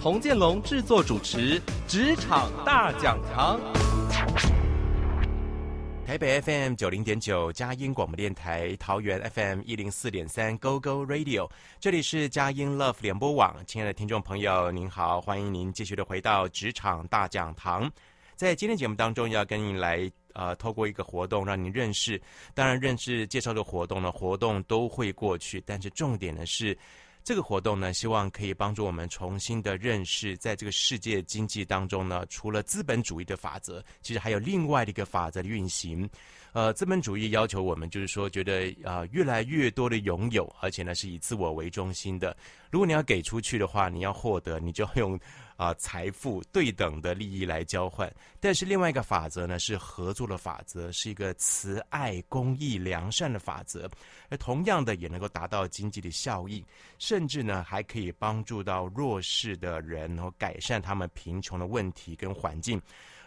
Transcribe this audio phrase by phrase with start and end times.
[0.00, 3.60] 童建龙制作主持《职场大讲堂》。
[6.06, 13.54] 台北 FM 九零点九佳音广播电台，桃园 FM 一零四点三 Go Go Radio，这里是佳音 Love 联播网。
[13.66, 17.86] 亲爱的听众朋友，您好，欢迎您继续的回到《职场大讲堂》。
[18.36, 22.18] 在今天节目当中，要跟您来呃，透过一个活动让您认识。
[22.54, 26.74] 当然，认识介绍的活动呢，活动都会过去，但是重点呢是。
[27.22, 36.08] 这个活动呢，希望可以帮助我们重新的认识，在这个世界经济当中呢，除了资本主义的法则，其实还有另外的一个法则的运行。
[36.52, 42.36] 呃，资本主义要求我们，就是说，觉得啊、越来越多的拥有，而且呢，是以自我为中心的。
[42.70, 45.20] 如果你要给出去的话，你要获得，你就要用。
[45.56, 53.86] 啊，财富对等的利益来交换，但是另外一个法则呢，是合作的法则，是一个慈爱、公益、良善的法则，
[54.30, 56.64] 而同样的也能够达到经济的效益，
[56.98, 62.80] 甚至呢还可以帮助到弱势的人，然后改善他们贫穷的问题跟环境。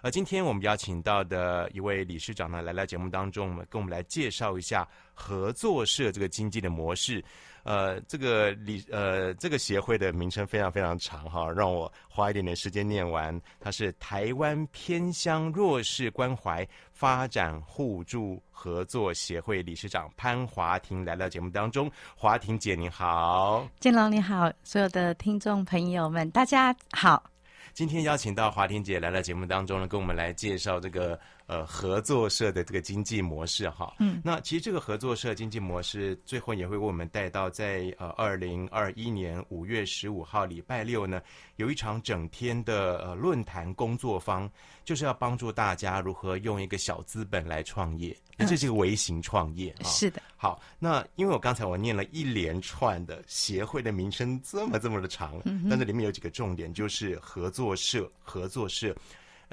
[0.04, 7.24] 而今天我们邀请到的一位理事长呢，来到节目当中，跟我们来介绍一下合作社这个经济的模式。
[7.64, 13.42] 呃，这个理呃这个协会的名称非常非常长哈，让我花一点点时间念完。
[13.62, 21.90] 它是台湾偏乡弱势关怀发展互助合作协会理事长潘华婷来到节目当中。
[22.14, 27.33] 华婷姐你好，建龙你好，所有的听众朋友们大家好。
[27.74, 31.20] 今天邀请到华婷姐来到节目当中呢，跟我们来介绍这个。
[31.54, 41.22] 呃，合作社的这个经济模式哈，嗯，那其实这个合作社经济模式最后也会为我们带到在呃二零二一年五月十五号礼拜六呢，
[41.58, 44.50] 有一场整天的呃论坛工作坊，
[44.84, 50.20] 就是要帮助大家如何用一个小资本来创业，那这是一个微型创业，嗯，是的。
[50.36, 58.96] 好，那因为我刚才我念了一连串的协会的名称这么这么的长，嗯，但这里面有几个重点，就是合作社，合作社。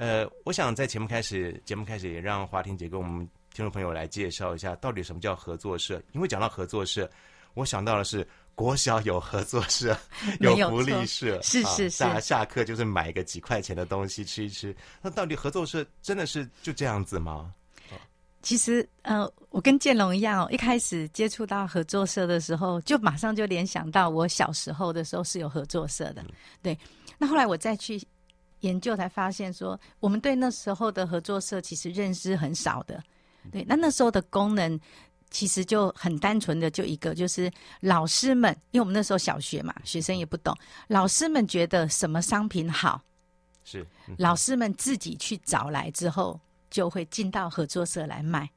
[0.01, 3.19] 呃，我想在节目开始，节目开始也让华婷姐跟我们
[3.53, 6.01] 听众朋友来介绍一下，到底什么叫合作社？
[6.11, 7.07] 因为讲到合作社，
[7.53, 9.95] 我想到的是国小有合作社，
[10.41, 14.75] 有福利社，是是是，大家下课就是买个几块钱的东西吃一吃。
[15.03, 17.53] 那到底合作社真的是就这样子吗？
[18.41, 26.23] 其实，呃，我跟建龙一样哦，一开始接触到合作社的时候，就马上就联想到我小时候的时候是有合作社的。
[26.23, 26.29] 嗯、
[26.63, 26.75] 对，
[27.19, 28.01] 那后来我再去。
[28.61, 33.03] 研究才发现说，我们对那时候的合作社其实认识很少的。
[33.51, 34.79] 对，那那时候的功能
[35.29, 37.51] 其实就很单纯的，就一个就是
[37.81, 40.55] 老师们，因为我们那时候小学嘛，学生也不懂，
[40.87, 43.01] 老师们觉得什么商品好，
[43.63, 43.85] 是
[44.17, 46.39] 老师们自己去找来之后，
[46.69, 48.49] 就会进到合作社来卖。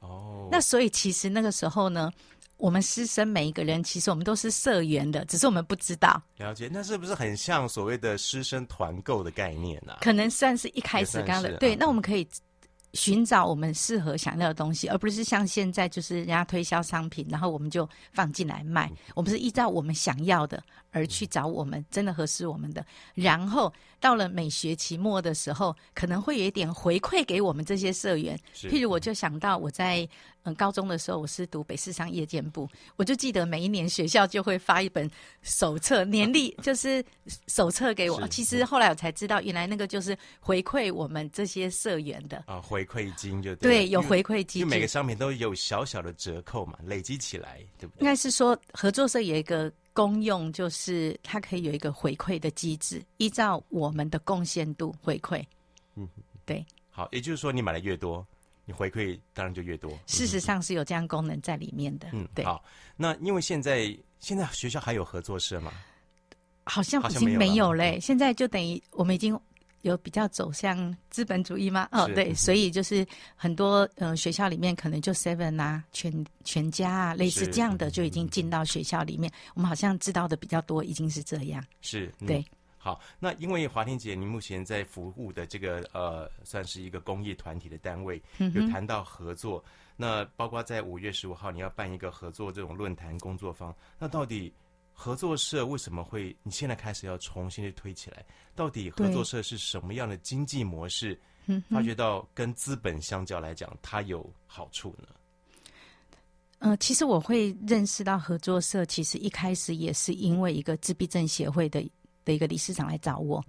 [0.00, 2.10] 哦，那所以其实那个时候呢。
[2.58, 6.20] 我们师生每一个人，其实我们都是社员的，只是我们不知道。
[6.36, 9.98] 了解，那是不是很像所谓的师生团购的概念呢、啊？
[10.02, 11.76] 可能算是一开始刚刚的，对。
[11.76, 12.26] 那我们可以
[12.94, 18.90] 寻找我们适合想要的东西，而不是像现在就是人家推销商品，然后我们就放进来卖。
[19.14, 22.84] 我们是依照我们想要的而去找我们真的合适我们的，
[23.14, 28.38] 然后到了每学期末的时候，可能会有一点回馈给我们这些社员。
[28.54, 30.08] 譬如我就想到我在。
[30.44, 35.10] 嗯，高中的时候我是读北市商业建部，我就记得每一年学校就会发一本
[35.42, 37.04] 手册，年历 就是
[37.48, 38.24] 手册给我。
[38.28, 48.02] 其实后来我才知道，原来那个就是回馈我们这些社员的啊，回馈金就对，对，有回馈金，就每个商品都有小小的折扣嘛，累积起来，对不对？
[48.02, 55.44] 应该是说合作社有一个功用，就是它可以有一个回馈的机制，依照我们的贡献度回馈。
[55.96, 56.08] 嗯，
[56.46, 56.64] 对。
[56.88, 58.24] 好，也就是说你买的越多。
[58.64, 62.06] 你回馈当然就越多，事实上是有这样功能在里面的。
[62.12, 62.44] 嗯，对。
[62.44, 62.62] 好，
[62.96, 65.72] 那因为现在现在学校还有合作社吗？
[66.64, 67.98] 好像已经没有嘞。
[67.98, 69.36] 现在就等于我们已经
[69.82, 71.88] 有比较走向资本主义吗？
[71.92, 79.30] 哦，对，所以就是很多呃学校里面可能就 Seven 啊、全全家啊，类似这样的就已经进到学校里面。
[79.54, 81.64] 我们好像知道的比较多，已经是这样。
[81.80, 82.44] 是，对。
[82.80, 88.22] 好，那因为华天姐，您目前在服务的这个呃，算是一个公益团体的单位，
[88.54, 89.62] 有谈到合作。
[89.96, 93.74] 那包括在五月十五号，你要办一个合作这种论坛工作坊。
[93.98, 94.52] 那到底
[95.00, 98.26] 合作社为什么会你现在开始要重新去推起来？
[98.56, 101.16] 到底合作社是什么样的经济模式？
[101.70, 105.06] 发觉到跟资本相较来讲，它有好处呢？
[106.58, 111.80] 呃，其实我会认识到合作社，其实一开始也是因为一个自闭症协会的
[112.24, 113.42] 的一个理事长来找我。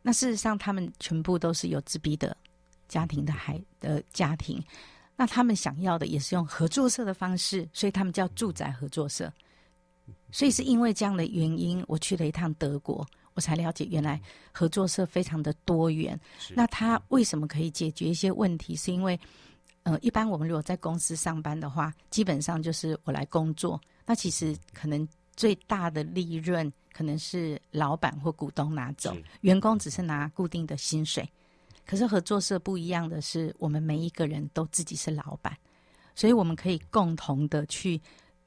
[0.00, 2.34] 那事实上，他们全部都是有自闭的
[2.88, 4.58] 家庭的孩的家庭。
[5.16, 9.30] 那他们想要的也是用合作社的方式，所以他们叫住宅合作社。
[10.34, 14.20] 所以是因为这样的原因，我去了一趟德国，我才了解原来
[14.50, 16.18] 合作社非常的多元。
[16.56, 18.74] 那它为什么可以解决一些问题？
[18.74, 19.16] 是因为
[19.84, 23.80] 呃，一般我们如果在公司上班的话，基本上就是我来工作。
[24.04, 31.30] 那其实可能最大的利润可能是老板或股东拿走，员工只是拿固定的薪水。
[31.86, 35.56] 可是合作社不一样的是，我们每一个人都自己是老板，
[36.16, 38.02] 所以我们可以共同的去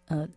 [0.08, 0.28] 呃。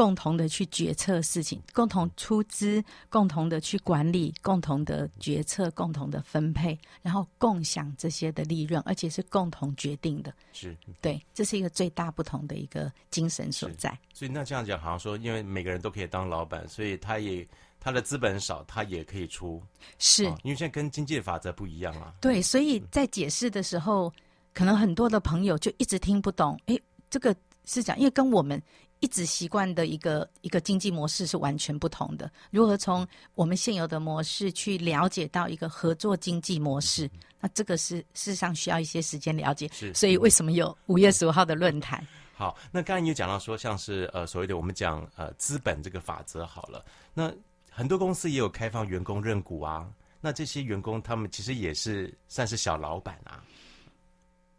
[0.00, 10.32] 共同的去决策事情，共同出资，共同的去管理，共同的决策，共同的分配，然后共享这些的利润，而且是共同决定的。
[10.54, 13.90] 是，对，这是一个最大不同的一个精神所在。
[14.14, 17.46] 所以那这样讲，好像说，因为每个人都可以当老板，所以他也
[17.78, 19.62] 他的资本少，他也可以出。
[19.98, 22.14] 是，哦，因为现在跟经济法则不一样啊。
[22.22, 24.12] 对，所以在解释的时候，嗯，
[24.54, 26.58] 可能很多的朋友就一直听不懂。
[26.64, 26.78] 哎，
[27.10, 27.36] 这个
[27.66, 28.58] 是讲，因为跟我们。
[29.00, 32.30] 一直习惯的一个一个经济模式是完全不同的。
[32.50, 37.10] 如何从我们现有的模式去了解到一个合作经济模式？
[37.40, 39.68] 那这个是事实上需要一些时间了解。
[39.72, 42.06] 是，所以为什么有五月十五号的论坛？
[42.34, 47.32] 好，那刚才你有讲到说，像是呃所谓的我们讲呃资本这个法则好了，那
[47.70, 49.90] 很多公司也有开放员工认股啊。
[50.20, 53.42] 那这些员工他们其实也是算是小老板啊。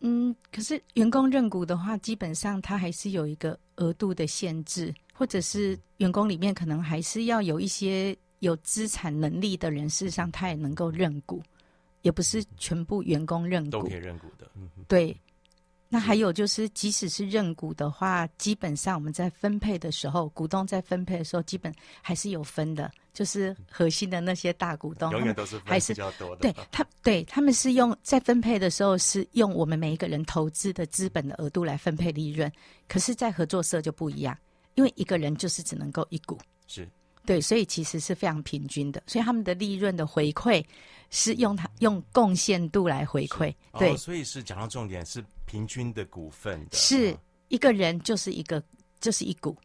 [0.02, 11.42] 嗯，可是员工认股的话，基本上他还是有一个额度的限制，或者是员工里面可能还是要有一些有资产能力的人，事实上他也能够认股，
[12.02, 14.50] 也不是全部员工认股都可以认股的。
[14.56, 15.16] 嗯，对。
[15.94, 22.90] 那还有就是，即使是认股的话，基本上我们在分配的时候，股东在分配的时候，基本还是有分的。
[23.14, 26.38] 就是核心的那些大股东，永远都是分比较多的。
[26.38, 32.50] 对他，对他们是用在分配的时候是用我们每一个人投资的资本的额度来分配利润。
[32.88, 34.38] 可是，在合作社就不一样，
[34.76, 36.40] 因为一个人就是只能够一股。
[36.68, 36.88] 是。
[37.26, 40.64] 对，所以其实是非常平均的，所以他们的利润的回馈
[41.10, 43.54] 是用它用贡献度来回馈。
[43.78, 47.16] 对、哦，所以是讲到重点是平均的股份的，是
[47.50, 48.64] 一个人就是一个
[49.00, 49.56] 就是一股，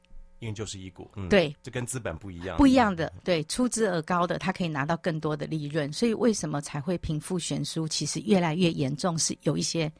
[0.41, 9.91] 因为就是一股，嗯，对，这跟资本不一样，不一样的，对，出资额高的他可以拿到更多的利润，所以为什么才会贫富悬殊其实越来越严重，是有一些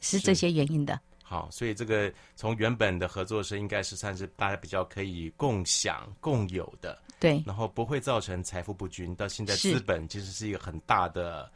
[0.00, 1.00] 是这些原因的。
[1.30, 9.14] 好，所以这个从原本的合作社应该是算是大家比较可以共享共有的，对，然后不会造成财富不均。
[9.14, 11.48] 到现在资本其实是一个很大的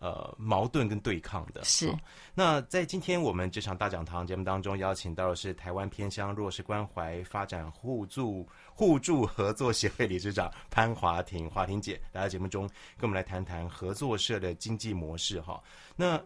[0.00, 1.62] 呃矛盾跟对抗的。
[1.62, 1.96] 是。
[2.34, 8.44] 那在今天我们这场大讲堂节目当中，邀请到的是台湾偏乡弱势关怀发展互助
[8.74, 12.68] 互助合作协会理事长潘华婷，华婷姐来到节目中
[12.98, 15.62] 跟我们来谈谈合作社的经济模式哈。
[15.94, 16.20] 那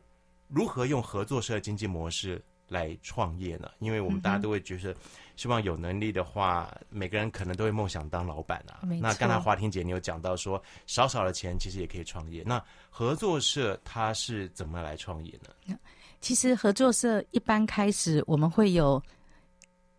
[0.48, 3.70] 如何用合作社的经济模式来创业呢？
[3.78, 4.94] 因为我们大家都会觉得，
[5.36, 8.80] 希望有能力的话，嗯、每个人可能都会梦想当老板啊。
[9.00, 12.42] 那刚才华婷姐你有讲到说，少少的钱其实也可以创业。
[12.44, 15.76] 那合作社它是怎么来创业呢？
[16.20, 19.02] 其实合作社一般开始我们会有，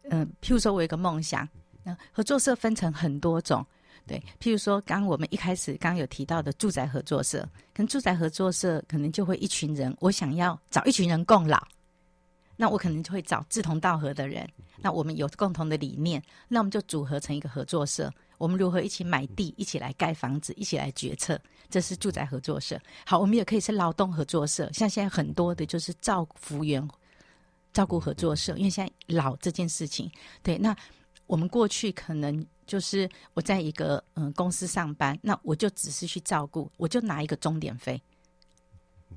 [0.09, 1.47] 嗯、呃，譬如说我有一个梦想，
[1.83, 3.63] 那合作社分成很多种，
[4.07, 11.63] 对，譬如说刚我们一开始刚刚有提到的住宅合作社，跟住宅合作社可能就会一群人，我想要找一群人共老。
[12.57, 14.47] 那我可能就会找志同道合的人，
[14.81, 18.11] 那我们有共同的理念，那我们就组合成一个合作社。
[18.37, 22.77] 我们如何一起买地，一起来盖房子，一起来决策，这是住宅合作社。
[23.05, 26.85] 好，我们也可以是劳动合作社，像现在很多的就是照服员
[27.71, 30.11] 照顾合作社，因为现在老这件事情，
[30.43, 30.57] 对。
[30.57, 30.75] 那
[31.27, 38.01] 我们过去可能就是我在一个嗯公司上班，那我就只是去照顾，我就拿一个钟点费。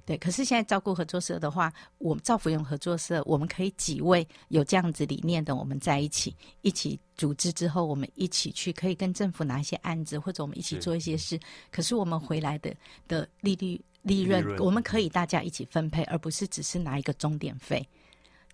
[0.05, 11.39] 对，可是现在照顾合作社的话，我们造福用合作社，我们可以几位有这样子理念的，我们在一起一起组织之后，我们一起去可以跟政府拿一些案子，或者我们一起做一些事。
[11.71, 12.75] 可是我们回来的
[13.07, 17.87] 的利率利润，利润，我们可以大家一起分配，而不是只是拿一个终点费。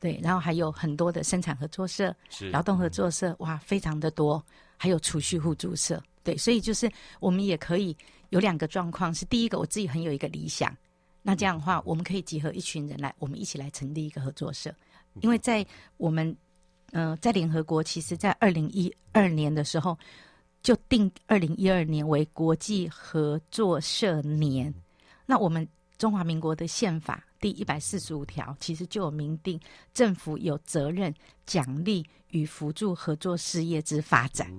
[0.00, 2.14] 对，然后还有很多的生产合作社、
[2.50, 4.44] 劳动合作社，哇，非常的多，
[4.76, 6.02] 还有储蓄互助社。
[6.24, 7.96] 对，所以就是我们也可以
[8.30, 10.76] 有两个状况，是第一个，我自己很有一个理想。
[11.26, 14.72] 那这样的话，我们可以集合一群人来，我们一起来成立一个合作社。
[15.22, 15.66] 因为在
[15.96, 16.36] 我们，
[16.92, 19.98] 呃，在联合国，其实在二零一二年的时候，
[20.62, 24.72] 就定二零一二年为国际合作社年。
[25.24, 25.66] 那我们
[25.96, 29.58] 中华民国的宪法第一百四十五条其实就有明定，
[29.94, 31.14] 政府有责任
[31.46, 34.52] 奖励与辅助合作事业之发展。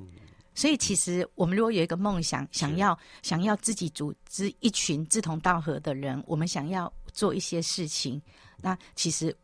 [0.56, 8.22] 所以，其实我们如果有一个梦想，想要想要自己组织一群志同道合的人，我们想要做一些事情，
[8.62, 9.36] 那其实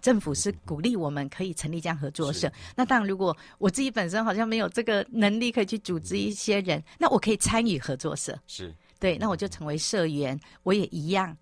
[0.00, 2.52] 政府是鼓励我们可以成立这样合作社。
[2.76, 8.38] 那当然，如果我自己本身好像没有这个能力可以去组织一些人，那我可以参与合作社。
[8.46, 11.36] 是对，那我就成为社员，我也一样。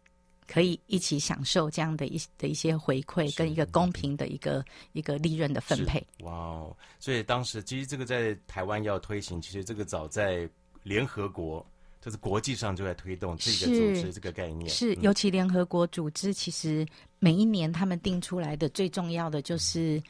[0.46, 6.04] 可以一起享受这样的一的一些回馈，跟一个公平的一个一个利润的分配。
[6.20, 6.76] 哇哦！
[6.98, 10.48] 所以当时其实这个在台湾要推行，其实这个早在
[10.82, 11.64] 联合国，
[12.00, 14.68] 就是国际上就在推动这个组织这个概念。
[14.68, 16.86] 是，尤其联合国组织，其实
[17.18, 20.02] 每一年他们定出来的最重要的就是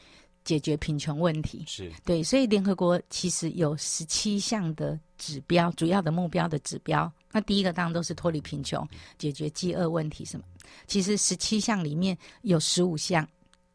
[0.43, 1.63] 解决贫穷问题。
[1.67, 7.11] 是对，所以联合国其实有十七项的指标，主要的目标的指标。
[7.31, 10.45] 那第一个当然都是脱离贫穷、解决饥饿问题什么。
[10.85, 13.27] 其实十七项里面有十五项，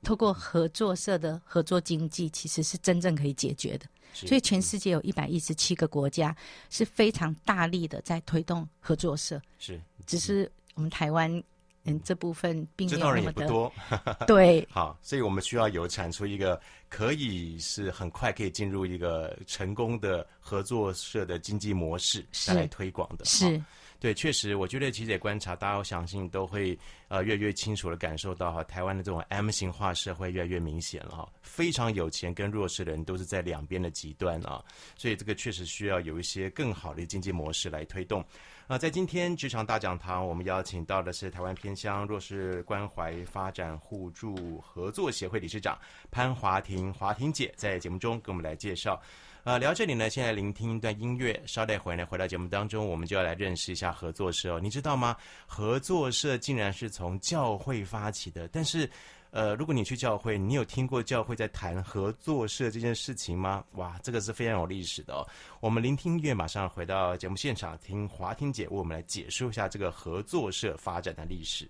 [0.03, 3.87] 透过合作社的合作经济，其实是真正可以解决的。
[4.13, 6.37] 所以全世界有一百一十七个国家
[6.71, 9.41] 是非常大力的在推动合作社。
[9.59, 11.43] 是，只是我们台湾。
[11.85, 13.73] 嗯，这部分并没有那么人也不多，
[14.27, 23.61] 对，好，所以我们需要有产出一个可以是很快可以进入一个成功的合作社的经济模式来推广的，是，
[23.99, 34.63] 对，确实，我觉得其实也观察，大家我相信都会呃越来越清楚的感受到哈，台湾的这种 M 型化社会越来越明显了哈，非常有钱跟弱势的人都是在两边的极端啊，
[34.97, 38.25] 所以这个确实需要有一些更好的经济模式来推动。
[38.73, 45.79] 啊，在今天职场大讲堂，我们邀请到的是台湾偏乡弱势关怀发展互助合作协会理事长
[46.11, 48.99] 潘华婷，华婷姐在节目中给我们来介绍。
[49.45, 54.59] 呃，聊这里呢，现在聆听一段音乐，稍待回来回到节目当中，我们就要来认识一下合作社哦。
[54.59, 55.15] 你知道吗？
[55.47, 58.89] 合作社竟然是从教会发起的，但是。
[59.33, 63.65] 呃，如果你去教会，你有听过教会在谈合作社这件事情吗？
[63.73, 65.27] 哇，这个是非常有历史的哦。
[65.59, 71.67] 我们聆听音乐，马上回到节目现场，听华听姐为我们来解说一下这个合作社发展的历史。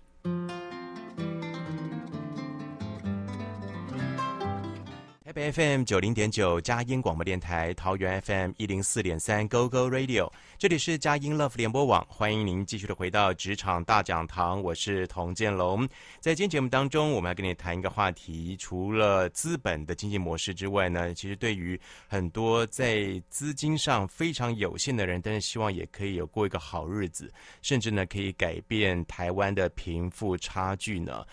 [5.51, 15.85] FM 九零点九佳音广播电台，桃园 FM 一零四点三 Go Go Radio，这里是佳音 Love 联播网，欢迎您继续的回到职场大讲堂，我是童建龙。
[16.21, 27.29] 在今天节目当中，我们要跟你谈一个话题，除了资本的经济模式之外呢，其实对于很多在资金上非常有限的人，但是希望也可以有过一个好日子，
[27.61, 31.25] 甚至呢可以改变台湾的贫富差距呢。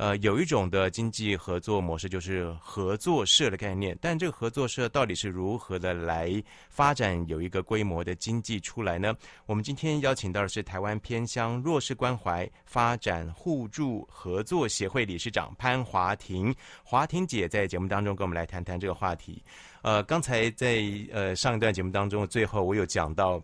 [0.00, 9.14] 呃，有一种的经济合作模式就是合作社的概念，但这个合作社到底是如何的来发展，有一个规模的经济出来呢？
[9.44, 19.44] 我们今天邀请到的是台湾偏乡弱势关怀发展互助合作协会理事长潘华庭，华庭姐在节目当中跟我们来谈谈这个话题。
[19.82, 23.38] 呃，刚才在呃上一段节目当中，最后我有讲到。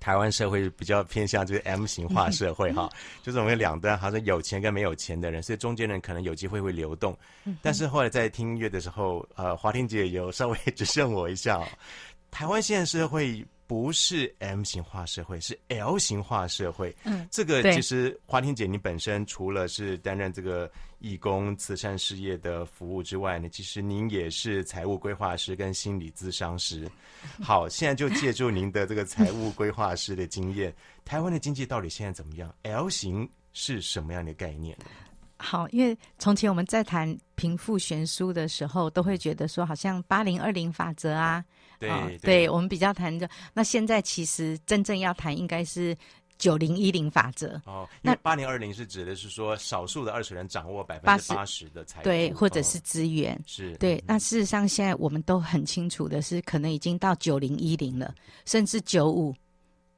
[0.00, 2.90] 台湾社会比较偏向就是 M 型化社会哈，
[3.22, 7.16] 就是我们两端好像有钱跟没有钱的人，所以中间人可能有机会会流动。
[7.62, 11.66] 但是后来在听音乐的时候，呃，华婷姐有稍微指正我一下，哦
[12.30, 13.44] 台湾现在社会。
[13.66, 16.94] 不是 M 型化社会，是 L 型化社会。
[17.04, 20.70] 嗯，这个其实华婷姐，你本身除了是担任这个
[21.04, 26.90] 义工慈善事业的服务之外呢，其实您也是财务规划师跟心理咨商师。
[27.42, 34.76] 好，现在就借助您的这个财务规划师的经验， 台湾的经济到底现在怎么样？L 型是什么样的概念？
[35.36, 41.44] 好，因为从前我们在谈贫富悬殊的时候，都会觉得说好像八零二零法则啊。
[41.78, 43.28] 对、哦，对，我们比较谈的。
[43.52, 45.94] 那现在其实真正要谈应该是
[46.38, 47.60] 九零一零法则。
[47.64, 53.34] 哦，那八零二零是指的是说少数的二十人掌握百分之八十的财富，对，或者是资源。
[53.34, 54.02] 哦、是对。
[54.06, 58.14] 那事实上，现在我们都很清楚的是，可能已经到九零一零了，
[58.44, 59.34] 甚至九五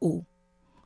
[0.01, 0.23] 五、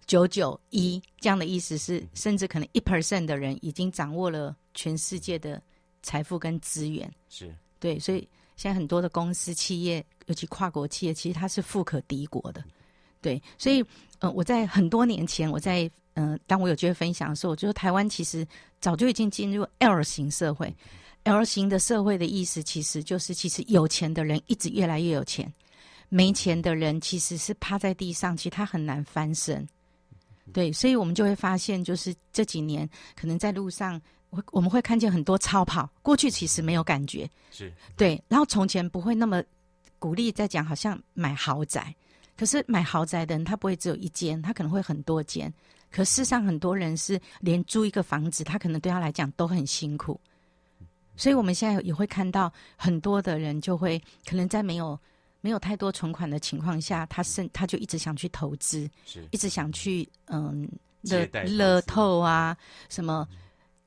[0.07, 5.61] 九九一这样的意思是，甚至可能一 percent 的人已经掌握了全世界的
[6.03, 7.11] 财富跟资源。
[7.29, 8.29] 是对，所以。
[8.57, 12.63] 现在很多的公司、企业，尤其跨国企业，其实它是富可敌国的，
[13.21, 13.43] 对。
[13.59, 13.85] 所以，
[14.19, 18.47] 呃，我在很多年前，我在嗯、呃，当我有机会分享的时候，我觉得台湾其实
[18.81, 20.75] 早就已经进入 L 型社会。
[21.25, 25.53] L 型的社会的意思，其实就是其实有钱的人一直越来越有钱，
[26.09, 29.67] 没钱的人其实是趴在地上，其实他很难翻身。
[30.53, 34.01] 对，所以我们就会发现，就是这几年可能在路上。
[34.31, 39.43] 我我们会看见很多超跑，过去其实没有感觉，是对，然后从前不会那么
[39.99, 41.93] 鼓励在讲，好像买豪宅，
[42.41, 45.53] 可是买豪宅的人他不会只有一间，他可能会很多间。
[45.91, 50.19] 可事实上，很多人是连租一个房子，他可能对他来讲都很辛苦。
[51.19, 54.99] 所以我们现在也会看到很多的人就会可能在没有
[55.43, 60.67] 没有太多存款的情况下，他是他就一直想去投资，是一直想去嗯
[61.03, 62.57] 乐乐透啊
[62.89, 63.29] 什么。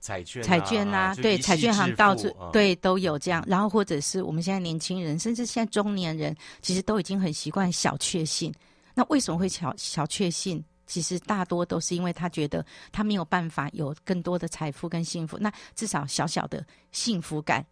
[0.04, 3.42] 彩券、彩券啊，对，彩券行到处、嗯、对都有这样。
[3.48, 8.54] 然后或者是我们现在年轻人，甚至现在中年人，其实都已经很习惯小确幸。
[8.94, 10.62] 那为什么会小小确幸？
[10.88, 15.38] 其实大多都是因为他觉得他没有办法有更多的财富跟幸福。
[15.40, 17.66] 那至少小小的幸福感。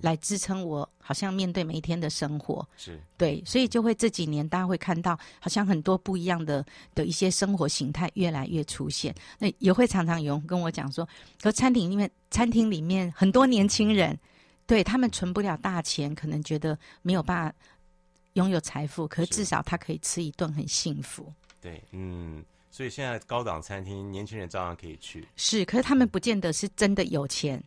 [0.00, 6.64] 来支撑我，好像面对每一天的生活，是对，所以就会这几年大家会看到，好像很多不一样的
[6.94, 9.14] 的一些生活形态越来越出现。
[9.38, 11.08] 那也会常常有人跟我讲说，
[11.42, 14.18] 和餐厅里面，餐厅里面很多年轻人，
[14.66, 17.54] 对他们存不了大钱，可能觉得没有办法
[18.34, 21.32] 拥有财富，可是至少他可以吃一顿很幸福。
[21.60, 27.60] 对，嗯，所以现在高档餐厅年轻人照样可以去，是，可是他们不见得是真的有钱。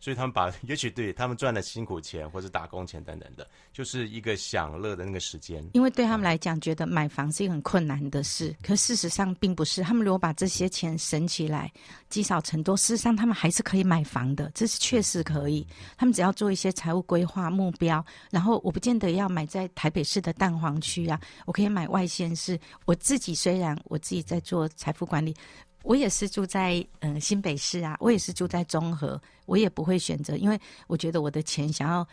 [0.00, 5.64] 所以他们把， 也许对他们赚的辛苦钱或者打工钱等等的，就是一个享乐的那个时间。
[5.72, 9.82] 因为对他们来讲，觉得买房是一个很困难的事，可事实上并不是。
[9.82, 11.72] 他们如果把这些钱省起来，
[12.08, 15.66] 积少成多，事实上他们还是可以买房的，这是确实可以。
[15.96, 22.58] 他们只要做一些财务规划目标，然后我不见得要买在台北市的蛋黄区啊，我可以买外县市。
[22.84, 25.34] 我自己虽然我自己在做财富管理。
[25.88, 32.06] 我也是住在嗯、呃、新北市啊，我也是住在中和，我也不会选择，因为我觉得我的钱想要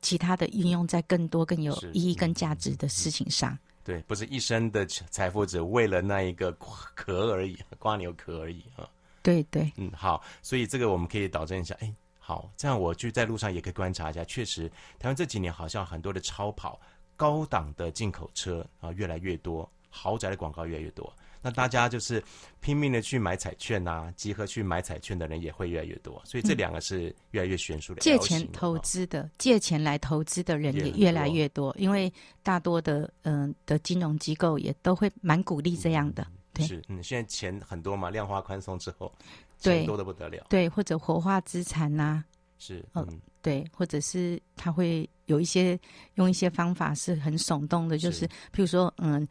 [0.00, 3.52] 其他的运用在更多更有意义、跟价值的事情上。
[3.54, 8.88] 嗯、对，不是一生的财富只为了那一个壳而已，瓜牛壳而已啊。
[9.20, 16.80] 对对，嗯，好，所以这个我们可以导正一下，哎，好，这样我就在路上也可以观察一下，确实台湾这几年好像很多的超跑、
[17.16, 21.12] 高档的进口车啊越来越多，豪宅的广告越来越多。
[21.40, 22.22] 那大家就是
[22.60, 28.00] 拼命的去买彩券呐、啊，集合去买彩券的人也会越来越多，所以这两个是越来越悬殊的。
[28.00, 36.24] 借钱投资的，借钱来投资的人也越来越多，因为大多的嗯、呃、的金融机构也都会蛮鼓励这样的。
[36.24, 39.12] 嗯、对，是嗯，现在钱很多嘛，量化宽松之后，
[39.58, 40.46] 钱多的不得了。
[40.48, 42.24] 对，或者活化资产呐、啊，
[42.58, 43.08] 是嗯、呃，
[43.40, 45.78] 对，或者是他会有一些
[46.14, 49.26] 用一些方法是很耸动的，就是譬如说嗯。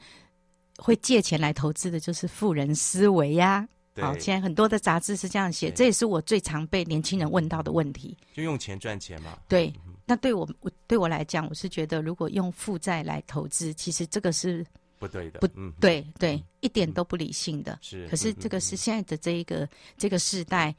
[0.78, 3.68] 会借钱来投资的，就是富人思维呀。
[4.00, 8.16] 好，现在很多的杂志是这样写，这也是我最常被年轻人问到的问题。
[8.34, 9.38] 就用钱赚钱嘛？
[9.48, 9.74] 对。
[10.06, 14.66] 那对我，我对我来讲，我是觉得，如果用负债来投资，其实这个是
[15.00, 15.40] 不对的。
[15.40, 15.48] 不，
[15.82, 17.78] 对对，一点都不理性的。
[17.82, 18.08] 是。
[18.08, 20.74] 可是这个是现在的这一个这个世代，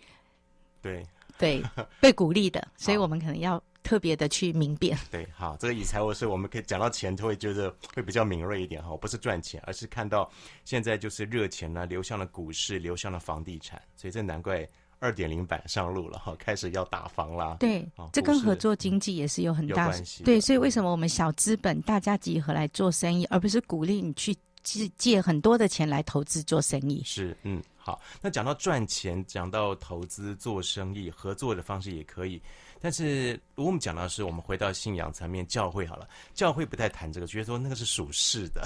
[0.80, 1.04] 对
[1.36, 1.62] 对，
[2.00, 3.62] 被鼓励的，所以我们可能要。
[3.88, 10.30] 特别的去明辨，对，好，这个以财务，是我们可以讲到钱，就会觉得会比较敏锐一点哈，不是赚钱，而是看到
[10.66, 17.56] 现在就是热钱呢流向了股市，流向了房地产，所以这难怪二点零版上路了哈，开始要打房啦。
[17.60, 20.22] 对，这跟合作经济也是有很大关系。
[20.22, 27.02] 对，所以为什么我们小资本大家集合来做生意，而不是鼓励你去借借很多的钱来投资做生意？
[27.06, 32.38] 是，嗯，好，那讲到赚钱，讲到投资做生意，合作的方式也可以。
[32.80, 38.62] 但是，如果我们讲到是，我们回到信仰层面，教会好了，教会不太谈这个，觉得说那个是属世的。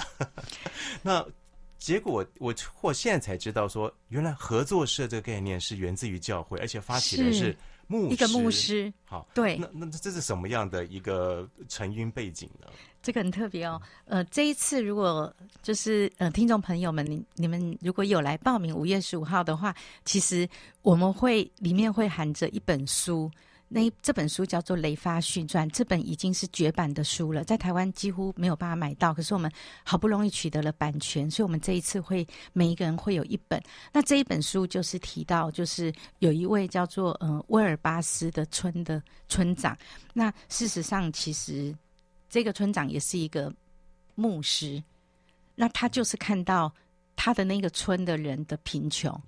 [1.01, 1.25] 那
[1.79, 8.93] 结果我我现在才知道说，原来合作社这个概念是源自于教会，而且发起的是牧师，一个牧师。
[9.03, 9.57] 好，对。
[9.57, 12.67] 那那这是什么样的一个成因背景呢？
[13.01, 13.81] 这个很特别哦。
[14.05, 20.47] 呃，这一次如果就是呃，听众朋友们，你你们如果有来报名五月十五号的话，其实
[20.83, 23.29] 我们会里面会含着一本书。
[23.75, 29.11] 那这本书叫做《雷发训传》，这本已经是绝版的书了，在台湾几乎没有办法买到。
[29.11, 29.51] 可是我们
[29.83, 33.59] 好不容易取得了版权，所以我们这一次会每一个人会有一本。
[33.91, 39.75] 那这一本书就是提到，就是有一位叫做嗯、威尔巴斯的村的村长。
[40.13, 41.75] 那事实上，其实
[42.29, 43.51] 这个村长也是一个
[44.13, 44.83] 牧师。
[45.55, 46.71] 那他就是看到
[47.15, 49.19] 他的那个村的人的贫穷。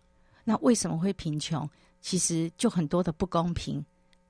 [0.44, 1.68] 那为什么会贫穷？
[2.00, 3.84] 其实就很多的不公平。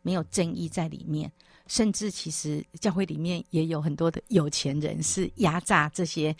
[0.06, 1.32] 没有正义在里面，
[1.66, 6.34] 甚至其实教会里面也有很多的有钱人是压榨这些，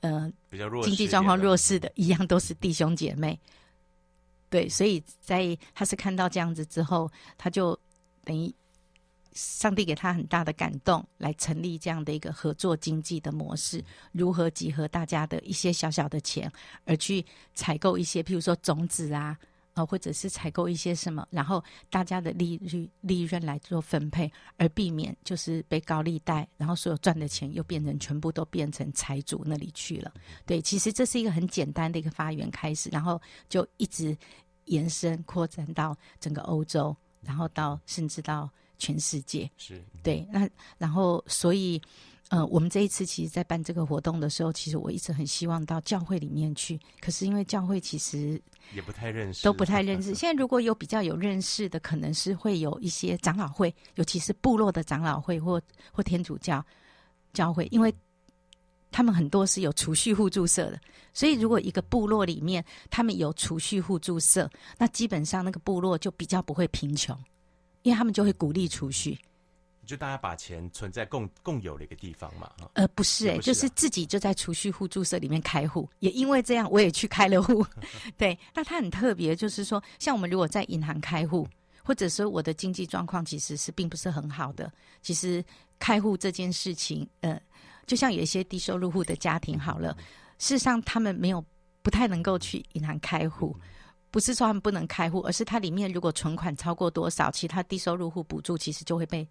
[0.00, 3.38] 呃，比较弱经济状况弱势的，一样都是弟兄姐妹。
[4.48, 7.78] 对，所以在他是看到这样子之后，他就
[8.24, 8.50] 等于
[9.34, 16.50] 上帝给他很大的感动，来成立这样的一个合作经济的模式，如何集合大家的一些小小的钱，
[16.86, 19.36] 而去采购一些，譬如说种子啊。
[19.76, 30.10] 啊，或者是采购一些什么，然后大家的利率利润来做分配，而避免就是被高利贷，然后所有赚的钱又变成全部都变成财主那里去了。
[30.46, 34.16] 对，其实这是一个很简单的一个发源开始，然后就一直
[34.64, 39.50] 延伸扩展到整个欧洲，然后到甚至到全世界。
[39.58, 41.80] 是对，那然后所以。
[42.28, 46.76] 呃，我们这一次其实，在办这个活动的时候，其实我一直很希望到教会里面去。
[47.00, 48.40] 可是因为教会其实
[48.74, 50.12] 也不太认识，都不太认识。
[50.16, 55.62] 现在如果有比较有认识的，可能是会有一些长老会，尤其是部落的长老会或
[55.92, 56.64] 或天主教
[57.32, 57.94] 教会，因为
[58.90, 60.80] 他们很多是有储蓄互助社的。
[61.12, 67.16] 所以如果一个部落里面他们有储蓄互助社，那基本上那个部落就比较不会贫穷，
[67.82, 69.16] 因为他们就会鼓励储蓄。
[69.86, 72.50] 就大家把钱存在共共有的一个地方嘛？
[72.74, 75.88] 呃，不是哎、欸，就是自己就在储蓄互助社里面开户。
[76.00, 77.64] 也因为这样，我也去开了户。
[78.18, 81.48] 对，那它很特别，就是说，像我们如果在银行开户，
[81.84, 84.70] 或者说我的经济状况其实是并不是很好的，
[85.00, 85.42] 其实
[85.78, 87.40] 开户这件事情，呃，
[87.86, 89.96] 就像有一些低收入户的家庭，好了，
[90.38, 91.44] 事实上他们没有
[91.82, 93.56] 不太能够去银行开户，
[94.10, 99.26] 不是说他们不能开户，而是它里面如果存款超过多少，其他低收入户补助其实就会被。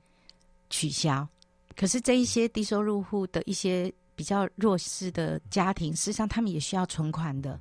[0.69, 1.27] 取消，
[1.75, 7.59] 可是这一些低收入户的一些比较弱势的家庭，事实上他们也需要存款的，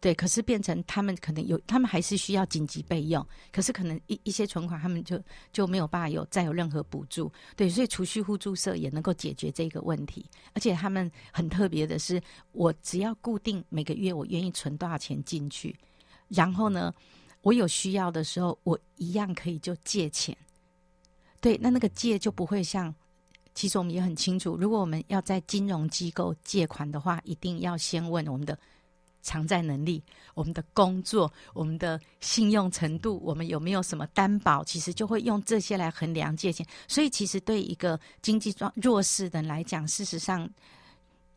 [0.00, 0.14] 对。
[0.14, 5.20] 可是变成他们可能有，他们还是需要紧急备用，可是可能一一些存款他们就
[5.52, 7.68] 就没有办法有再有任何补助，对。
[7.68, 15.76] 所以储蓄互助社也能够解决这个问题，而且他们很特别的是，我只要固定每个月我愿意存多少钱进去，
[16.28, 16.94] 然后呢，
[17.42, 20.36] 我有需要的时候，我一样可以就借钱。
[21.42, 22.94] 对，那那个借就不会像，
[23.52, 28.56] 其实我们也很清楚，如果我们要在金融机构借款的话，一定要先问我们的
[29.22, 30.00] 偿债能力、
[30.34, 36.64] 我们的工作、我们的信用程度，我们有没有什么担保，其实就会用这些来衡量借钱。
[36.86, 40.48] 所以，其实对一个经济状弱势的人来讲，事实上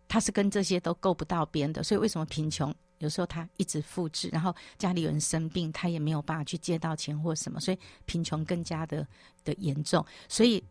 [0.07, 1.83] 他是跟这些都够不到边的。
[1.83, 2.71] 所以，为什么贫穷？
[2.99, 9.05] 有时候他一直复制，然后家里有人生病，他也没有办法去借到钱或什么，所以贫穷更加的
[9.43, 10.05] 的严重。
[10.27, 10.63] 所以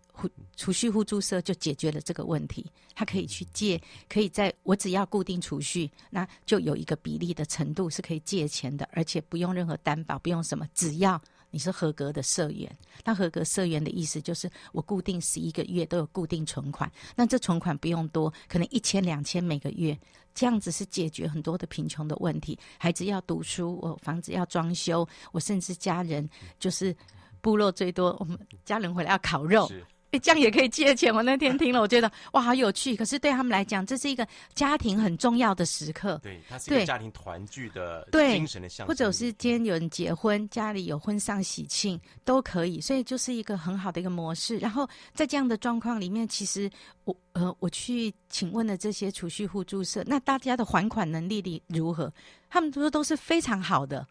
[0.56, 11.20] 储蓄互助社就解决了这个问题，他可以去借，可以在我只要固定储蓄，那就有一个比例的程度是可以借钱的，而且不用任何担保，不用什么，只要。
[11.50, 19.96] 你是合格的社员，那合格社员的意思就是我固定十一个月都有固定存款，那这存款不用多，可能一千两千每个月，
[20.34, 22.58] 这样子是解决很多的贫穷的问题。
[22.78, 26.94] 孩子要读书，我房子要装修，我甚至家人就是
[27.40, 29.70] 部落最多，我们家人回来要烤肉。
[30.18, 31.14] 这样也可以借钱。
[31.14, 32.96] 我那天听了，我觉得哇，好有趣。
[32.96, 36.18] 可是对他们来讲，这是一个家庭很重要的时刻。
[36.22, 38.88] 对，它是一个家庭团聚的精神的象征。
[38.88, 44.58] 或者是今天有人结婚，家里有婚丧喜庆都可以，所以就是一个很好的一个模式。
[44.58, 46.70] 然后在这样的状况里面，其实
[47.04, 52.12] 我呃我去请问了这些储蓄互助社，那大家的还款能力力如何？
[52.48, 54.06] 他们说都是非常好的。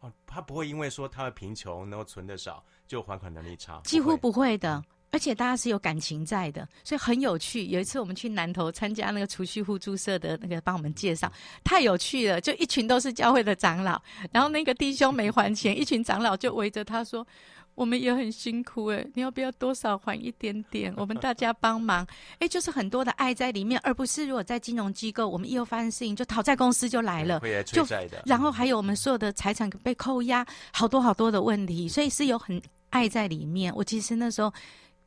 [0.00, 4.82] 哦，他不会因为说他的贫穷，然后存的少，就还款能力差，几乎不会的。
[5.14, 7.66] 而且大家是有感情在的，所以很有趣。
[7.66, 12.40] 有一次我们去南投参加那个储蓄互助社的那个帮我们介绍，太有趣了。
[12.40, 17.24] 就一群都是教会的长老，然后那个弟兄没还钱，一群长老就围着他说
[17.76, 20.92] ：“我们也很辛苦诶，你要不要多少还一点点？
[20.96, 22.04] 我们大家帮忙。”
[22.40, 28.20] 诶，就是很多的爱在里面，而不是如果在金融机构，我们一有发生事情就讨债公司就来了，会来催债的。
[28.26, 33.72] 然后还有我们所有的财产被扣押，好多好多的问题，所以是有很爱在里面。
[33.76, 34.52] 我其实那时候。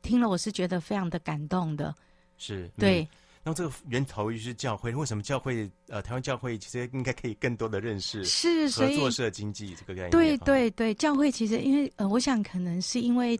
[0.02, 1.94] 听了我是觉得非常的感动的，
[2.36, 3.08] 是、嗯、对。
[3.44, 10.10] 那这个源头于是教会，为什么教会呃台湾教会其实应该可以更多的认识是合作社经济这个概念？
[10.10, 13.38] 对对对，教会其实因为呃，我想可能是因为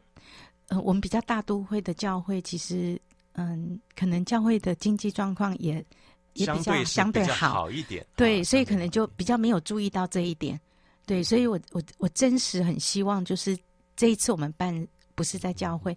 [0.68, 2.98] 呃我们比较大都会的教会，其实
[3.32, 5.74] 嗯，可能教会的经济状况也
[6.34, 10.58] 也比较相对好，好一点，对，所以可能就比较没有注意到这一点。
[11.04, 13.58] 对，所以我我我真实很希望就是
[13.94, 15.94] 这一次我们办不是在教会。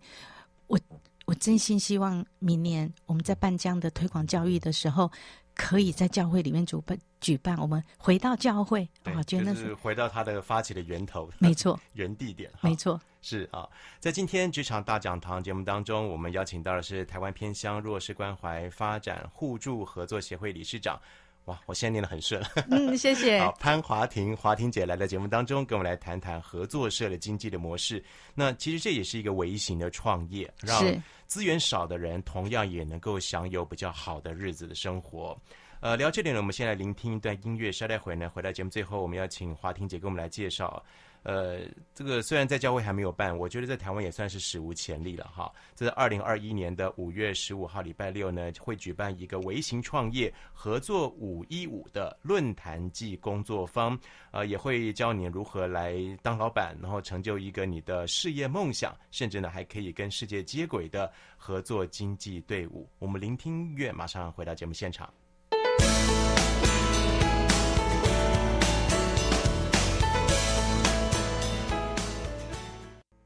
[0.71, 0.79] 我
[1.25, 5.12] 我真心希望明年我们在办这样的推广教育的时候，
[5.53, 7.57] 可以在教会里面主办举办。
[7.57, 13.67] 我们回到教会，我觉得那是回到它的发起的源头，没错， 原地点，没错，是啊。
[13.99, 20.99] 在今天职场大讲堂节目当中，我们邀请到的是台湾偏乡弱势关怀发展互助合作协会理事长。
[21.45, 22.41] 哇，我现在念的很顺。
[22.69, 23.39] 嗯，谢谢。
[23.39, 28.04] 好，潘华婷，华婷姐来到节目当中，跟我们来谈谈合作社的经济的模式。
[28.36, 30.84] 那其实这也是一个微型的创业，让
[31.25, 35.36] 资源少的人同样也能够享有比较好的日子的生活。
[35.82, 40.82] 呃，聊这点呢，我们先来聆听一段音乐，稍待会呢，回到节目最后，我们要请华婷姐给我们来介绍。
[41.24, 41.62] 呃，
[41.96, 45.52] 这个虽然在教会还没有办，我觉得在台湾也算是史无前例了哈。
[45.76, 62.88] 这是二零二一年的五月十五号礼拜六呢，会举办一个微型创业合作五一五的论坛暨工作坊，呃，也会教你如何来当老板，然后成就一个你的事业梦想，甚至呢还可以跟世界接轨的合作经济队伍。
[63.00, 65.12] 我们聆听音乐，马上回到节目现场。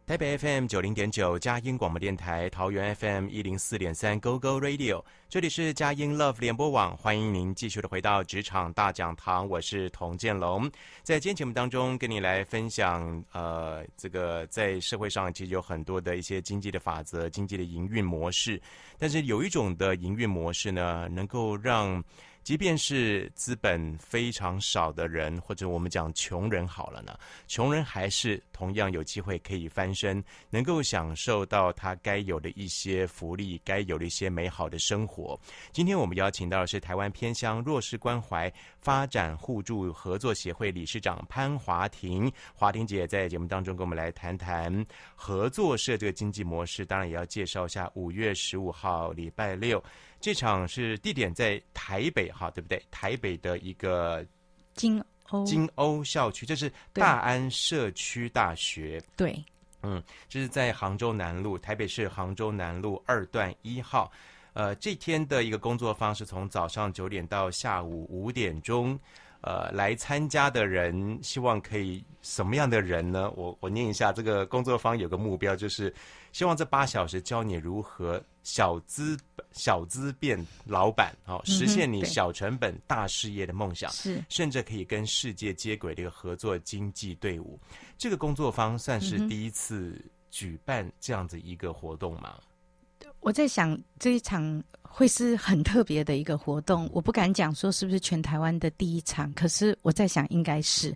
[0.08, 10.70] 台北 FM 九零点九佳音广播电台，桃园 FM 一零四点三 Go Go Radio，这里是佳音 Love 联播网，欢迎您继续的回到职场大讲堂，我是童建龙，
[11.02, 18.62] 在今天节目当中跟你来分享，呃，这个在社会上其实有很多的一些经济的法则、经济的营运模式，
[19.00, 22.02] 但是有一种的营运模式呢，能够让
[22.46, 35.38] 即便是资本非常少的人，或者我们讲穷人好了呢，穷人还是同样有机会可以翻身，能够享受到他该有的一些福利，该有的一些美好的生活。
[35.72, 49.84] 今天我们邀请到的是台湾偏乡弱势关怀发展互助合作协会理事长潘华婷，华婷姐在节目当中跟我们来谈谈合作社这个经济模式，当然也要介绍一下五月十五号礼拜六。
[50.20, 52.82] 这场是地点在台北哈，对不对？
[52.90, 54.26] 台北的一个
[54.74, 59.02] 金欧金欧校区，这是大安社区大学。
[59.16, 59.44] 对，
[59.84, 64.12] 嗯，这是在杭州南路，台北市杭州南路二段一号。
[64.54, 68.98] 呃，这天的一个工作方是从早上九点到下午五点钟。
[69.42, 73.30] 呃，来参加的人希望可以什么样的人呢？
[73.36, 75.94] 我我念一下，这个工作方有个目标，就是
[76.32, 79.16] 希望这八小时教你如何小资
[79.56, 87.58] 小资变老板，好、哦、实现你小成本大事业的梦想，是、嗯、甚至可以跟世界接轨的一个合作经济队伍。
[87.98, 92.36] 这个工作方算是第一次举办这样子一个活动吗？
[93.22, 100.94] 我在想这一场会是很特别的一个活动，我不敢讲说是不是全台湾的第一场，可是我在想应该是。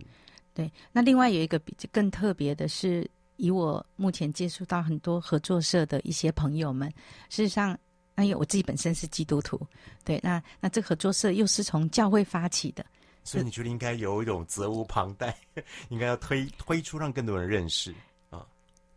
[0.53, 6.91] 对，那另外有一个比较更特别的是，以我目前接触到很多合作社的一些朋友们，
[7.29, 7.77] 事实上，
[8.19, 9.57] 那因为我自己本身是基督徒，
[10.03, 12.85] 对，那那这合作社又是从教会发起的，
[13.23, 15.33] 所以你觉得应该有一种责无旁贷，
[15.87, 17.95] 应该要推推出让更多人认识
[18.29, 18.45] 啊？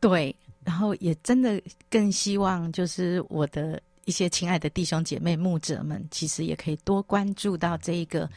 [0.01, 0.35] 对。
[0.65, 8.31] 然后也真的更希望，就是我的一些亲爱的弟兄姐妹牧者们，其实也可以多关注到这一个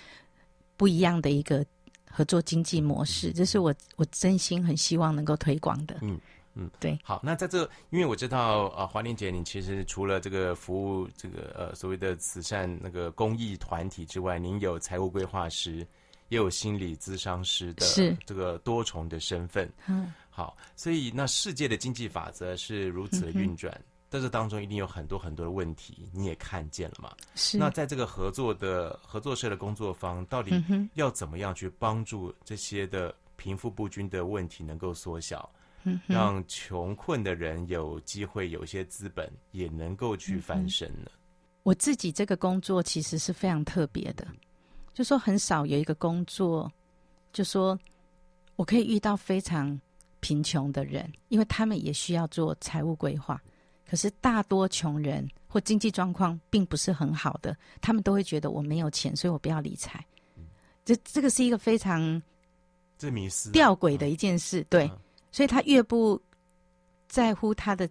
[0.76, 1.65] 不一样的一个
[2.10, 5.98] 合作经济模式，这是我我真心很希望能够推广的。
[6.02, 6.19] 嗯
[6.56, 6.98] 嗯，对。
[7.04, 15.86] 好，那在这，因为我知道呃，华玲姐，你其实除了这个服务这个呃所谓的慈善那个公益团体之外，您有财务规划师，
[16.30, 17.86] 也有心理咨商师的
[18.26, 19.72] 这个多重的身份。
[19.88, 20.13] 嗯。
[20.30, 23.72] 好，所以那世界的经济法则是如此的运转，
[24.10, 27.15] 在、嗯、这当中一定有很多很多的问题，你也看见了嘛？
[27.36, 27.58] 是。
[27.58, 30.52] 那在这个合作的合作社的工作方，到底
[30.96, 35.50] 要怎么样去帮助这些的贫富不均的问题能够缩小，
[35.86, 41.10] 嗯、让穷困的人有机会有一些资本也能够去翻身呢？
[41.63, 44.28] 我自己这个工作其实是非常特别的，
[44.93, 46.71] 就说很少有一个工作，
[47.32, 47.80] 就说
[48.58, 49.80] 我可以遇到非常。
[50.21, 53.39] 贫穷的人，因为他们也需要做财务规划，
[53.88, 60.04] 可是大多穷人或经济状况并不是很好的，他们都会觉得我没有钱，所以我不要理财。
[60.84, 62.19] 这这个是一个非常
[62.98, 64.89] 这迷失吊诡的一件事，对，
[65.36, 66.17] 所以他越不
[67.10, 67.89] 在乎他的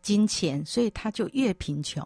[0.00, 2.02] 金钱，所以他就越贫穷。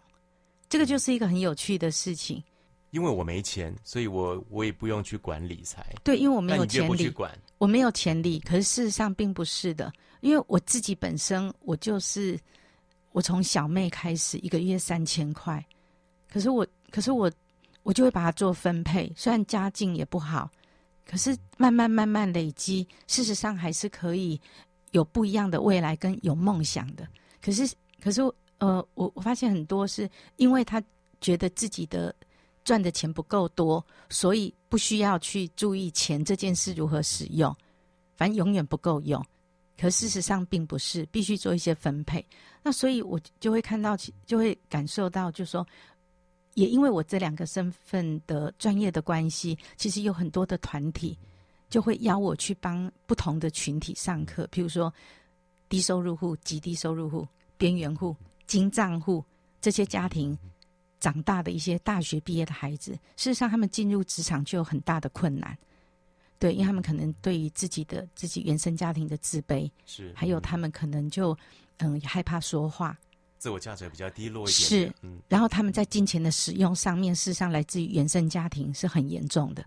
[0.67, 2.43] 这个就是一个很有趣的事情。
[2.91, 5.95] 因为我没钱，所以我我也不用去管理财。
[6.03, 8.41] 对，因为我没有钱理，管我没有钱理。
[8.41, 12.37] 可是事实上并不是的，因为我自己本身我就是
[13.13, 15.65] 我从小妹开始一个月三千块，
[16.29, 17.31] 可是我可是我
[17.83, 19.09] 我就会把它做分配。
[19.15, 20.51] 虽然家境也不好，
[21.09, 24.39] 可是慢慢慢慢累积，事实上还是可以
[24.93, 27.07] 有不一样的未来跟有梦想的。
[27.39, 28.21] 可是可是
[28.57, 30.81] 呃，我我发现很多是因为他
[31.21, 32.15] 觉得自己的。
[32.65, 37.53] 赚的钱不够多，所以不需要去注意钱这件事如何使用，
[38.15, 39.21] 反正永远不够用。
[39.77, 42.25] 可事实上并不是，必须做一些分配。
[42.61, 45.67] 那所以我就会看到，就会感受到，就说，
[46.53, 51.19] 也因为我这两个身份的专业的关系，其实有很多的团体
[51.73, 54.93] 就会邀我去帮不同的群体上课，譬如说
[55.67, 59.25] 低收入户、极低收入户、边缘户、金账户
[59.59, 60.37] 这些家庭。
[60.99, 65.57] 长大的一些大学毕业的孩子，事实上他们进入职场就有很大的困难。
[66.39, 71.37] 对，因为他们可能对于自己的自己原生家庭的自卑，是，还有他们可能就
[71.79, 72.97] 嗯害怕说话，
[73.37, 79.65] 自我价值比较低落一点，是，嗯，然后他们在金钱的使用上面，事实上来自于原生家庭是很严重的，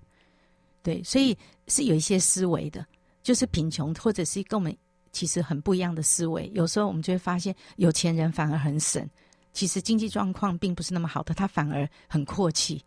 [0.87, 2.87] 对，所以是有一些思维的，
[3.21, 4.73] 就是贫穷或者是跟我们
[5.11, 9.05] 其实很不一样的思维，有时候我们就会发现有钱人反而很省，
[9.53, 12.81] 其实经济状况并不是那么好的，他反而很阔气，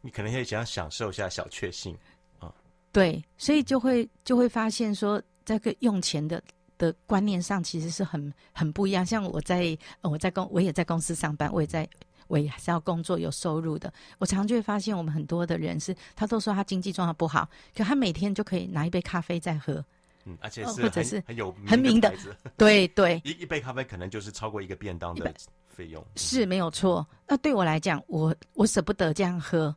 [0.00, 1.94] 你可能也想要享受一下小确幸
[2.38, 2.50] 啊。
[2.92, 6.42] 对，所以就会就会发现说，这个用钱的
[6.78, 9.04] 的观念上其实是很很不一样。
[9.04, 11.86] 像我在我在公我也在公司上班，我也在
[12.30, 13.92] 我也是要工作有收入的。
[14.18, 19.84] 我常常就会发现，我们很多的人是，他都说他经济状况不好，可他每天就可以拿一杯咖啡在喝，
[20.24, 22.14] 嗯，而且是或者是很有很名的，
[22.56, 25.34] 对对， 一一杯咖啡可能就是超过一个便当的
[25.68, 27.06] 费用，是没有错。
[27.26, 29.74] 那对我来讲，我我舍不得这样喝。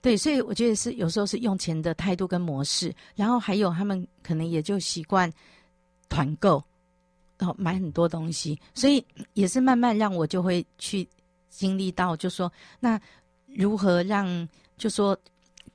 [0.00, 5.32] 对，所以我觉得是有时候是用钱的态度跟模式，然后还有他们可能也就习惯
[6.10, 6.62] 团购，
[7.38, 11.08] 然后买很多东西，所以也是慢慢让我就会去
[11.56, 13.00] 经历到，就说那
[13.46, 15.16] 如何让就说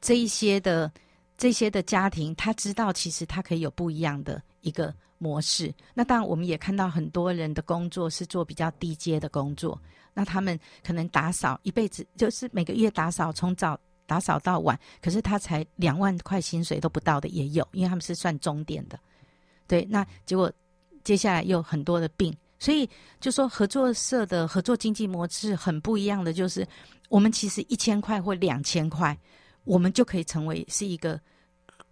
[0.01, 0.91] 这一些的
[1.37, 5.73] 这些的家庭，他知道其实他可以有不一样的一个模式。
[5.93, 9.79] 那当然我们也看到很多人的工作是做比较低阶的工作，
[10.13, 13.79] 那他们可能打扫一辈子，就是每个月打扫从早。
[14.09, 18.99] 打扫到晚，可是他才两万块薪水都不到的也有，因为他们是算钟点的。
[19.67, 20.51] 对，那结果
[21.03, 22.87] 接下来又很多的病，所以
[23.19, 26.67] 就说合作社的合作经济模式很不一样的，就是
[27.07, 29.17] 我们其实一千块或两千块，
[29.63, 31.19] 我们就可以成为是一个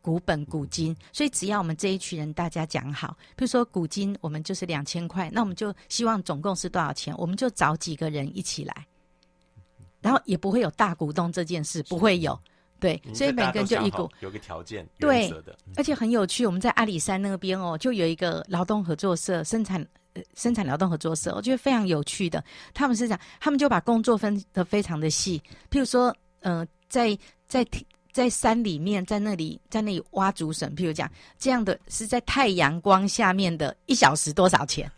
[0.02, 0.96] 股本股金。
[1.12, 8.86] 所以只要我们这一群人大家讲好，比如说股金我们就是两千块，那我们就希望总共是多少钱，我们就找几个人一起来。
[10.00, 12.40] 然后也不会有大股东这件事，不会有，
[12.80, 15.30] 对，所以每个人就一股，有个条件，对，
[15.76, 16.46] 而且很有趣。
[16.46, 22.44] 我们在阿里山那边哦，就有一个劳动合作社，生产呃生产劳动合作社，我觉得非常有趣的。
[22.74, 27.66] 他们是讲，他们就把工作分得非常的细，譬如说，呃，在在
[28.12, 34.92] 在山里面，在那里在那里挖竹笋，譬如讲这样的是在太阳光下面的一小时多少钱？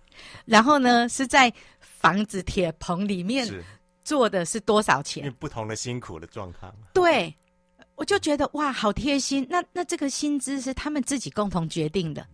[0.46, 3.48] 然后呢，是在房子铁棚里面。
[4.02, 5.24] 做的是多少钱？
[5.24, 6.74] 因为不同的辛苦的状况。
[6.96, 7.32] 对，
[7.94, 9.46] 我就觉得哇，好贴心。
[9.48, 12.26] 那那这个薪资是他们自己共同决定的，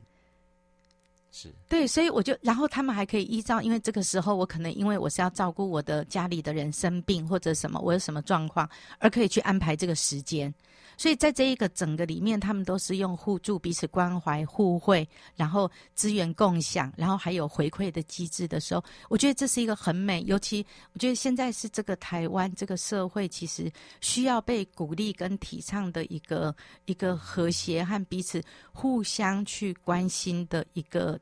[1.68, 8.70] 对，所以我就，然后他们还可以依照，因为这个时候我可能因为我是要照顾我的家里的人生病或者什么，我有什么状况，
[9.00, 10.54] 而可以去安排这个时间。
[10.98, 20.24] 所以在这一个整个里面，他们都是用互助、彼此关怀、互惠，然后资源共享，然后还有回馈的机制的时候，我觉得这是一个很美。
[20.24, 26.56] 尤其我觉得现在是这个台湾这个社会，其实需要被鼓励跟提倡的一个
[26.86, 31.20] 一个和谐和彼此互相去关心的一个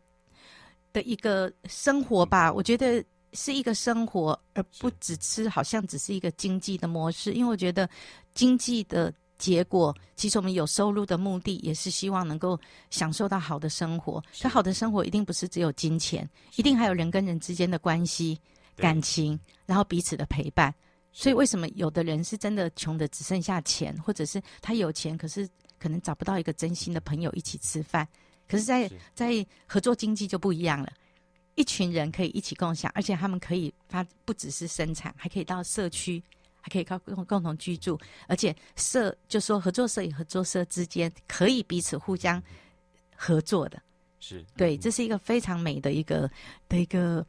[0.92, 2.52] 的一个生活吧。
[2.54, 7.34] 我觉得是一个生活，而不只是好像只是一个经济的模式。
[7.34, 7.90] 因为我觉得
[8.34, 9.14] 经济的。
[9.44, 12.58] 结果，其实我们有收入的目的，也是希望能够
[12.90, 14.24] 享受到好的生活。
[14.42, 16.26] 可好的生活一定不是只有金钱，
[16.56, 18.40] 一定还有人跟人之间的关系、
[18.78, 20.74] 感情，然后彼此的陪伴。
[21.12, 25.46] 所以，为什么有的人是真的穷的只剩下钱，或者是他有钱，可是
[25.78, 28.08] 可能找不到一个真心的朋友一起吃饭？
[28.48, 30.90] 可是在，在在合作经济就不一样了，
[31.56, 36.24] 一群人可以一起共享，而且他们可以发，不只是生产，还可以到社区。
[36.64, 42.42] 还可以靠共共同居住，而且社就说合作社与合作社之间可以彼此互相
[43.16, 43.80] 合作的，
[44.20, 46.32] 是对，这是一个非常美的一个
[46.68, 47.24] 的一个。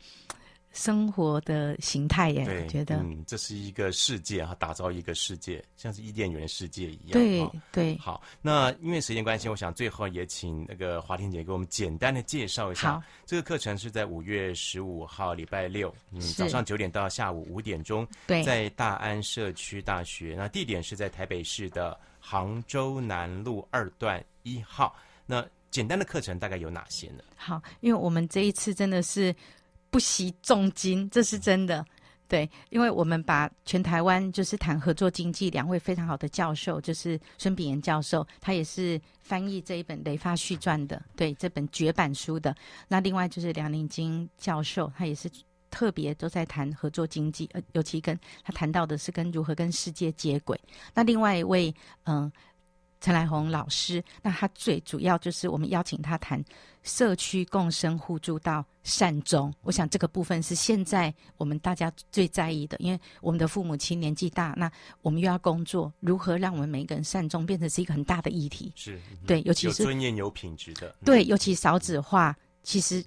[0.75, 7.13] 生活的形态耶，我觉得，嗯，这是一个世界哈，打造一个世界，像是伊甸园世界一样。
[7.13, 7.97] 对、哦、对。
[7.97, 12.95] 好，那因为时间关系，我想最后也请那个华婷姐给我们简单的介绍一下。
[12.95, 20.35] 好，这个课程是在五月十五号礼拜六，嗯，早上九点到下午五点钟，对，在大安社区大学。
[20.37, 24.93] 那地点是在台北市的杭州南路二段一号。
[25.25, 27.23] 那简单的课程大概有哪些呢？
[27.37, 29.33] 好，因为我们这一次真的是。
[29.95, 31.87] 不惜重金，这是真的，
[32.27, 42.53] 对，因为我们把全台湾就是谈合作经济两位非常好的教授，就是孙炳炎教授，他也是翻译这一本《雷发序传》的，对，这本绝版书的。
[42.89, 45.31] 那另外就是梁宁金教授，他也是
[45.71, 50.59] 特别都在谈合作经济，呃，尤其跟他谈到的是跟如何跟世界接轨。
[50.93, 51.73] 那另外一位，
[52.07, 52.29] 嗯、
[53.05, 54.03] 陈来红老师。
[54.23, 56.43] 那他最主要就是我们邀请他谈
[56.83, 59.53] 社区共生互助到善终。
[59.61, 68.73] 我想这个部分是现在我们大家最在意的，因为我们的父母亲年纪大，那我们又要工作，如何让我们每一个人善终变成是一个很大的议题？
[68.75, 70.97] 是，对，尤其是有尊严、有品质的。
[71.05, 73.05] 对，尤其少子化，其实。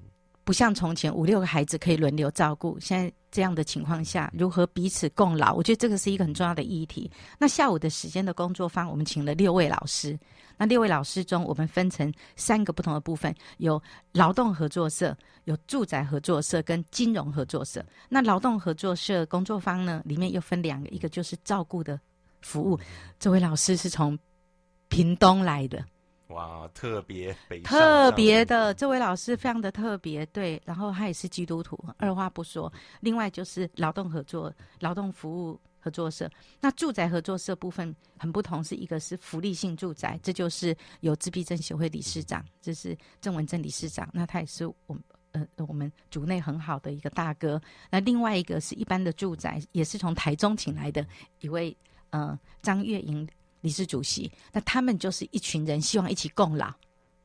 [0.48, 5.54] 不像从前五六个孩子可以轮流照顾，现在这样的情况下，如何彼此共老？
[5.54, 7.12] 我觉得这个是一个很重要的议题。
[7.38, 10.18] 那下午的时间的工作坊，我们请了六位老师。
[10.56, 13.80] 那六位老师中，我们分成三个不同的部分：有
[14.14, 17.86] 劳动合作社、有住宅合作社跟金融合作社。
[18.08, 22.00] 那劳动合作社工作坊呢，里面又分两个，一个就是照顾的
[22.42, 22.80] 服务。
[23.20, 24.18] 这位老师是从
[24.88, 25.84] 屏东来的。
[26.28, 32.72] 哇，特别北特别的这位老师非常的特别，对，然后他也是基督徒，二话不说。
[33.00, 45.02] 另外就是劳动合作、劳动服务合作社，那住宅合作社部分很不同，是一个是福利性住宅，这就是有自闭症协会理事长，这是郑文正理事长，那他也是我们
[45.32, 47.62] 呃我们组内很好的一个大哥。
[47.90, 51.08] 那另外一个是一般的住宅，也是从台中请来的
[51.40, 51.76] 一位
[52.10, 53.26] 呃张月莹。
[53.62, 56.74] 理事主席，那他们就是一群人，希望一起共老，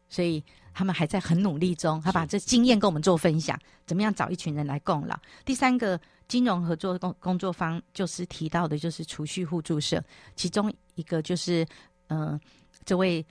[0.08, 2.00] 所以他们还在很努力中。
[2.00, 5.18] 他把这经验跟我们做分享，怎么样找一群人来共老？
[5.44, 10.02] 第三个金融合作工工作方就是提到的，就是储蓄互助社，
[10.34, 11.66] 其中一个就是
[12.08, 12.40] 呃，
[12.84, 13.24] 这位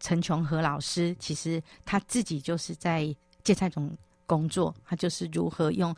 [0.00, 3.14] 陈琼和老师，其实他自己就是在
[3.44, 3.96] 芥菜种
[4.26, 5.94] 工作，他就是如何用。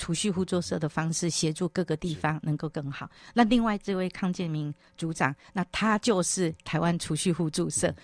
[0.00, 3.06] 储蓄互助社的方式协助各个地方能够更好。
[3.34, 7.94] 那另外这位康建明组长，那他就是台湾储蓄互助社，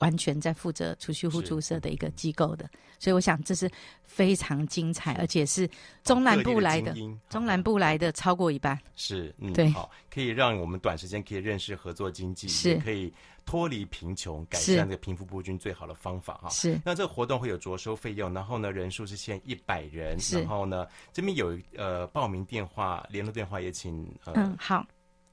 [0.00, 2.68] 完全在负责储蓄互助社的一个机构的。
[2.98, 3.70] 所以我想这是
[4.04, 5.66] 非常精彩，而且是
[6.04, 6.94] 中南部来的，
[7.30, 8.78] 中南部来的超过一半。
[8.94, 13.12] 是，嗯，对，好，可以让我们短时间可以认识合作经济，是可以。
[13.46, 16.48] 脱离贫穷，改善这个贫富不均最好的方法哈。
[16.50, 16.78] 是。
[16.84, 20.16] 那这个活动会有着收费用，然后呢，人数是限一百人。
[20.30, 24.06] 然后呢，这边有呃报名电话、联络电话也请。
[24.24, 24.86] 呃、嗯，好。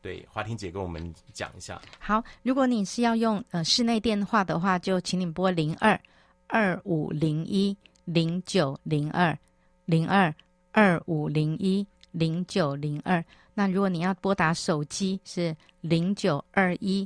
[0.08, 1.82] 对，华婷姐跟我们讲一下。
[2.00, 6.00] 好，如果你是要用呃室内电话的话，就请你拨零二
[6.48, 9.38] 二五零一零九零二
[9.84, 10.34] 零二
[10.72, 13.22] 二五零一零九零二。
[13.54, 17.06] 那如果你要拨打手机是零九二一。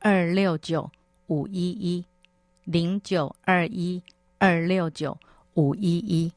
[0.00, 0.88] 二六九
[1.26, 2.04] 五一一
[2.62, 4.00] 零九二一
[4.38, 5.18] 二六九
[5.54, 6.32] 五一一。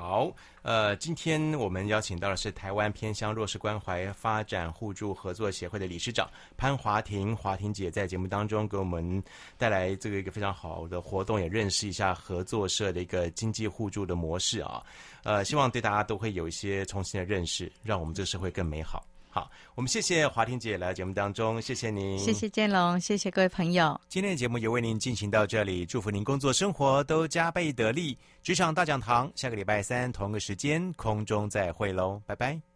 [0.00, 0.32] 好，
[0.62, 9.20] 呃，今天我们邀请到的是台湾偏乡弱势关怀发展互助合作协会的理事长潘华婷，华婷姐在节目当中给我们
[9.56, 14.80] 带来这个一个非常好的活动，也认识一下合作社的一个经济互助的模式啊，
[15.24, 19.04] 呃，希望对大家都会有一些重新的认识，让我们这个社会更美好。
[19.30, 24.00] 好，我们谢谢华婷姐来到节目当中，谢谢您，谢谢建龙，谢谢各位朋友。
[24.08, 28.16] 今天的节目也为您进行到这里，祝福您工作生活都加倍得力。
[28.42, 32.58] 职场大讲堂，下个礼拜三同个时间空中再会喽，拜拜。